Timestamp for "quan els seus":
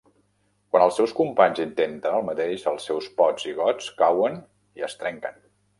0.75-1.13